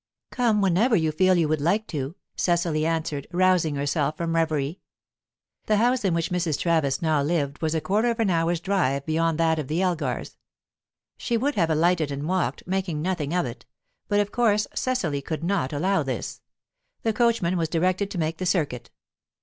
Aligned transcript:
"Come 0.31 0.61
whenever 0.61 0.95
you 0.95 1.11
feel 1.11 1.35
you 1.37 1.47
would 1.47 1.61
like 1.61 1.85
to," 1.89 2.15
Cecily 2.35 2.87
answered, 2.87 3.27
rousing 3.31 3.75
herself 3.75 4.17
from 4.17 4.33
reverie. 4.35 4.79
The 5.67 5.77
house 5.77 6.03
in 6.03 6.15
which 6.15 6.31
Mrs. 6.31 6.57
Travis 6.59 7.03
now 7.03 7.21
lived 7.21 7.61
was 7.61 7.75
a 7.75 7.81
quarter 7.81 8.09
of 8.09 8.19
an 8.19 8.31
hour's 8.31 8.59
drive 8.59 9.05
beyond 9.05 9.37
that 9.37 9.59
of 9.59 9.67
the 9.67 9.79
Elgars; 9.79 10.37
she 11.17 11.37
would 11.37 11.53
have 11.53 11.69
alighted 11.69 12.09
and 12.11 12.27
walked, 12.27 12.65
making 12.65 13.03
nothing 13.03 13.31
of 13.31 13.45
it, 13.45 13.67
but 14.07 14.19
of 14.19 14.31
course 14.31 14.65
Cecily 14.73 15.21
could 15.21 15.43
not 15.43 15.71
allow 15.71 16.01
this. 16.01 16.41
The 17.03 17.13
coachman 17.13 17.55
was 17.55 17.69
directed 17.69 18.09
to 18.09 18.17
make 18.17 18.37
the 18.39 18.47
circuit. 18.47 18.89